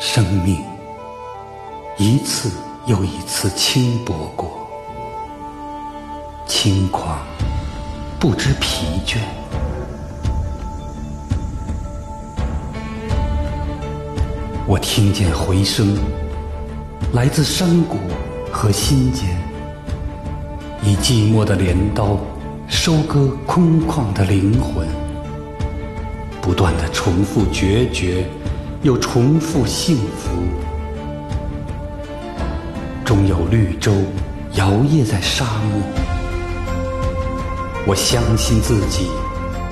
[0.00, 0.62] 生命
[1.96, 2.52] 一次
[2.86, 4.48] 又一次轻薄过，
[6.46, 7.18] 轻狂
[8.20, 9.18] 不知疲倦。
[14.68, 15.98] 我听见回声，
[17.12, 17.98] 来自山谷
[18.52, 19.36] 和心间，
[20.80, 22.16] 以寂寞的镰刀
[22.68, 24.86] 收割空旷的灵魂，
[26.40, 28.24] 不断的重复决绝，
[28.82, 30.42] 又重复幸福。
[33.04, 33.92] 终有绿洲
[34.54, 35.82] 摇曳在沙漠，
[37.86, 39.08] 我相信自己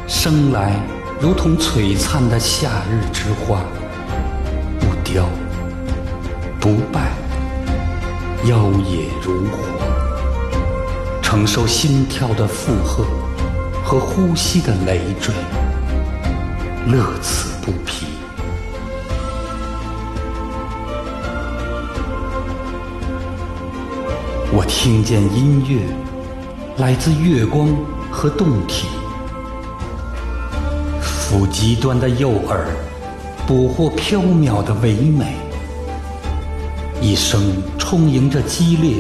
[0.09, 0.80] 生来
[1.20, 3.62] 如同璀璨的夏日之花。
[5.05, 5.29] 雕
[6.59, 7.12] 不败，
[8.45, 9.59] 妖冶如火，
[11.23, 13.04] 承受心跳的负荷
[13.85, 15.32] 和呼吸的累赘，
[16.87, 18.15] 乐此不疲。
[24.52, 25.80] 我听见音乐，
[26.78, 27.68] 来自月光
[28.10, 28.86] 和洞体，
[31.02, 32.56] 抚极端的诱饵。
[33.46, 35.34] 捕获缥缈的唯美，
[37.00, 38.96] 一生充盈着激烈，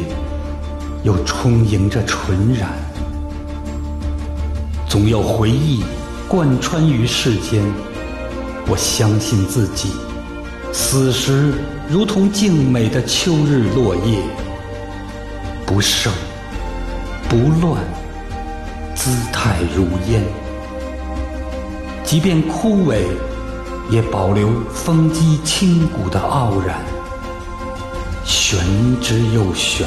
[1.02, 2.70] 又充盈着纯然。
[4.88, 5.82] 总有回忆
[6.28, 7.60] 贯穿于世间，
[8.68, 9.90] 我相信自己，
[10.72, 11.54] 死时
[11.88, 14.22] 如同静美的秋日落叶，
[15.66, 16.12] 不盛
[17.28, 17.82] 不乱，
[18.94, 20.22] 姿态如烟。
[22.04, 23.04] 即便枯萎。
[23.88, 26.76] 也保留风肌清骨的傲然，
[28.24, 28.58] 玄
[29.00, 29.86] 之又玄。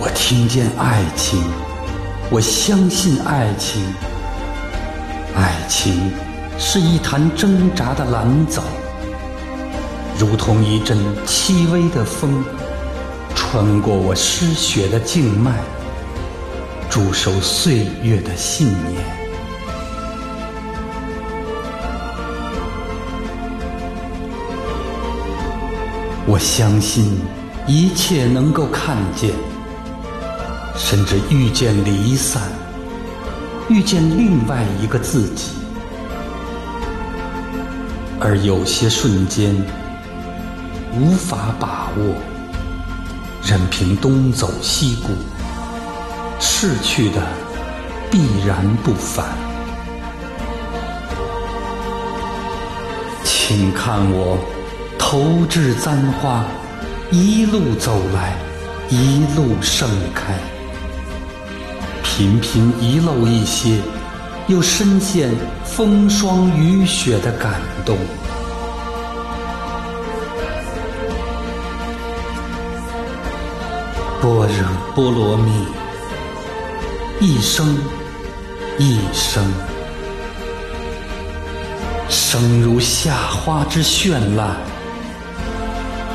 [0.00, 1.40] 我听见爱情，
[2.28, 3.80] 我相信爱情。
[5.36, 6.10] 爱情
[6.58, 8.64] 是一潭挣扎的蓝藻，
[10.20, 12.44] 如同一阵轻微的风，
[13.34, 15.58] 穿过我失血的静脉。
[16.90, 19.02] 驻守岁月的信念，
[26.26, 27.18] 我相信
[27.66, 29.30] 一切能够看见，
[30.76, 32.42] 甚至遇见离散，
[33.70, 35.52] 遇见另外一个自己，
[38.20, 39.54] 而有些瞬间
[40.94, 42.14] 无法把握，
[43.44, 45.10] 任凭东走西顾。
[46.40, 47.20] 逝去的
[48.10, 49.26] 必然不返，
[53.24, 54.38] 请看我
[54.98, 56.44] 投掷簪花，
[57.10, 58.36] 一路走来，
[58.88, 60.34] 一路盛开，
[62.02, 63.80] 频频遗漏一些，
[64.48, 65.30] 又深陷
[65.64, 67.96] 风霜雨雪的感动。
[74.20, 75.66] 般若波罗蜜。
[77.20, 77.76] 一生
[78.78, 79.44] 一生，
[82.08, 84.56] 生如夏花之绚烂，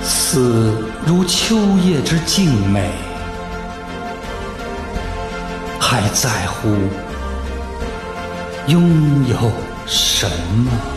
[0.01, 0.73] 死
[1.05, 2.89] 如秋叶之静美，
[5.79, 6.69] 还在乎
[8.65, 9.51] 拥有
[9.85, 10.94] 什么？